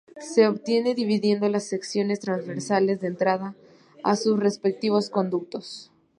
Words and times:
Se 0.19 0.47
obtiene 0.47 0.95
dividiendo 0.95 1.47
las 1.47 1.65
secciones 1.67 2.21
transversales 2.21 2.99
de 3.01 3.05
entrada 3.07 3.53
a 4.03 4.15
sus 4.15 4.39
respectivos 4.39 5.11
conductos. 5.11 5.91